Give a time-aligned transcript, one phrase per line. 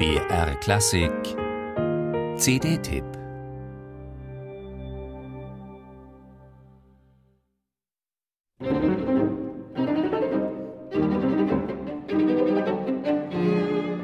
[0.00, 1.12] BR Klassik
[2.38, 3.04] CD-Tipp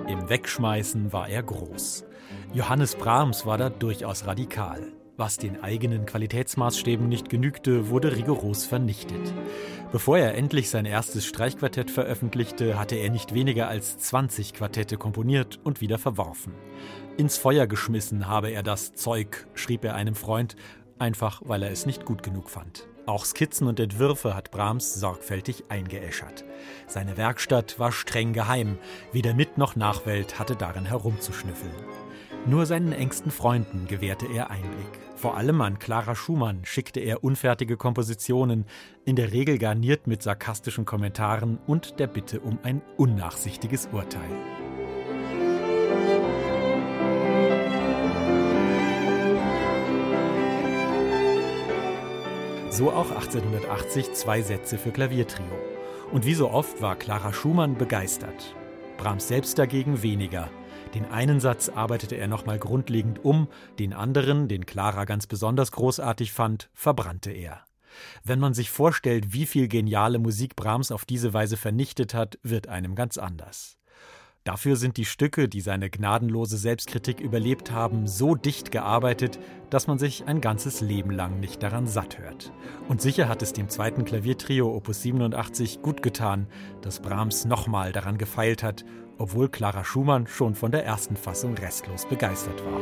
[0.07, 2.05] Im Wegschmeißen war er groß.
[2.53, 4.93] Johannes Brahms war da durchaus radikal.
[5.19, 9.33] Was den eigenen Qualitätsmaßstäben nicht genügte, wurde rigoros vernichtet.
[9.91, 15.59] Bevor er endlich sein erstes Streichquartett veröffentlichte, hatte er nicht weniger als 20 Quartette komponiert
[15.65, 16.53] und wieder verworfen.
[17.17, 20.55] Ins Feuer geschmissen habe er das Zeug, schrieb er einem Freund,
[20.99, 22.87] einfach weil er es nicht gut genug fand.
[23.07, 26.45] Auch Skizzen und Entwürfe hat Brahms sorgfältig eingeäschert.
[26.89, 28.79] Seine Werkstatt war streng geheim,
[29.13, 31.73] weder Mit- noch Nachwelt hatte darin herumzuschnüffeln.
[32.47, 35.01] Nur seinen engsten Freunden gewährte er Einblick.
[35.15, 38.67] Vor allem an Clara Schumann schickte er unfertige Kompositionen,
[39.05, 44.56] in der Regel garniert mit sarkastischen Kommentaren und der Bitte um ein unnachsichtiges Urteil.
[52.77, 55.47] So auch 1880 zwei Sätze für Klaviertrio.
[56.13, 58.55] Und wie so oft war Clara Schumann begeistert.
[58.99, 60.51] Brahms selbst dagegen weniger.
[60.93, 66.33] Den einen Satz arbeitete er nochmal grundlegend um, den anderen, den Clara ganz besonders großartig
[66.33, 67.63] fand, verbrannte er.
[68.25, 72.69] Wenn man sich vorstellt, wie viel geniale Musik Brahms auf diese Weise vernichtet hat, wird
[72.69, 73.79] einem ganz anders.
[74.47, 79.99] Dafür sind die Stücke, die seine gnadenlose Selbstkritik überlebt haben, so dicht gearbeitet, dass man
[79.99, 82.53] sich ein ganzes Leben lang nicht daran satt hört.
[82.89, 86.47] Und sicher hat es dem zweiten Klaviertrio Opus 87 gut getan,
[86.81, 88.85] dass Brahms nochmal daran gefeilt hat,
[89.19, 92.81] obwohl Clara Schumann schon von der ersten Fassung restlos begeistert war.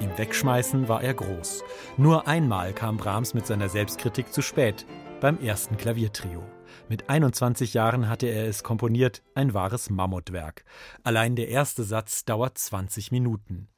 [0.00, 1.62] Im Wegschmeißen war er groß.
[1.98, 4.84] Nur einmal kam Brahms mit seiner Selbstkritik zu spät,
[5.20, 6.42] beim ersten Klaviertrio.
[6.88, 10.64] Mit 21 Jahren hatte er es komponiert, ein wahres Mammutwerk.
[11.02, 13.68] Allein der erste Satz dauert 20 Minuten.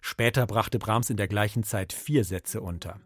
[0.00, 3.00] Später brachte Brahms in der gleichen Zeit vier Sätze unter.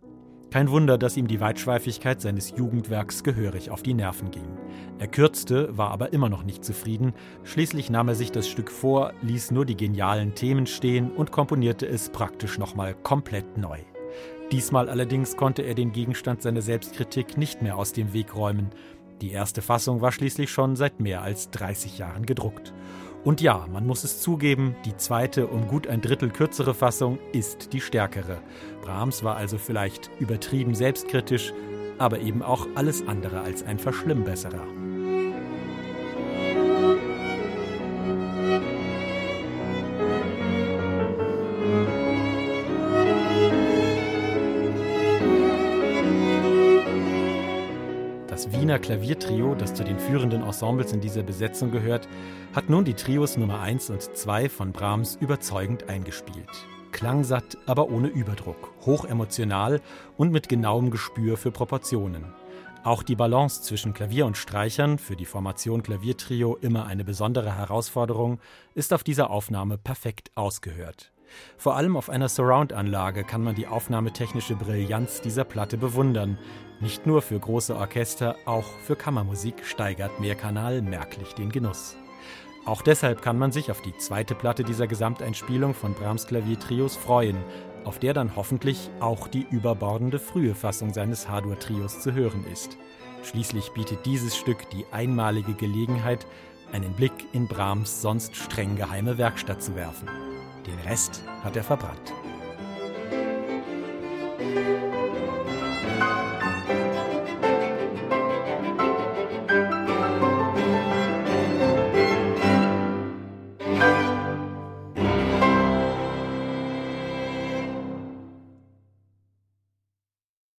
[0.52, 4.58] Kein Wunder, dass ihm die Weitschweifigkeit seines Jugendwerks gehörig auf die Nerven ging.
[4.98, 7.14] Er kürzte, war aber immer noch nicht zufrieden.
[7.42, 11.86] Schließlich nahm er sich das Stück vor, ließ nur die genialen Themen stehen und komponierte
[11.86, 13.78] es praktisch nochmal komplett neu.
[14.50, 18.68] Diesmal allerdings konnte er den Gegenstand seiner Selbstkritik nicht mehr aus dem Weg räumen.
[19.20, 22.72] Die erste Fassung war schließlich schon seit mehr als 30 Jahren gedruckt.
[23.24, 27.72] Und ja, man muss es zugeben, die zweite, um gut ein Drittel kürzere Fassung ist
[27.72, 28.38] die stärkere.
[28.82, 31.52] Brahms war also vielleicht übertrieben selbstkritisch,
[31.98, 34.66] aber eben auch alles andere als ein Verschlimmbesserer.
[48.72, 52.08] Wiener Klaviertrio, das zu den führenden Ensembles in dieser Besetzung gehört,
[52.54, 56.48] hat nun die Trios Nummer 1 und 2 von Brahms überzeugend eingespielt.
[56.90, 59.82] Klangsatt, aber ohne Überdruck, hochemotional
[60.16, 62.24] und mit genauem Gespür für Proportionen.
[62.82, 68.40] Auch die Balance zwischen Klavier und Streichern, für die Formation Klaviertrio immer eine besondere Herausforderung,
[68.74, 71.11] ist auf dieser Aufnahme perfekt ausgehört.
[71.56, 76.38] Vor allem auf einer Surround-Anlage kann man die aufnahmetechnische Brillanz dieser Platte bewundern.
[76.80, 81.96] Nicht nur für große Orchester, auch für Kammermusik steigert Mehrkanal merklich den Genuss.
[82.64, 87.36] Auch deshalb kann man sich auf die zweite Platte dieser Gesamteinspielung von Brahms Klaviertrios freuen,
[87.84, 92.76] auf der dann hoffentlich auch die überbordende frühe Fassung seines H-Dur-Trios zu hören ist.
[93.24, 96.26] Schließlich bietet dieses Stück die einmalige Gelegenheit,
[96.72, 100.08] einen Blick in Brahms sonst streng geheime Werkstatt zu werfen.
[100.66, 102.12] Den Rest hat er verbrannt.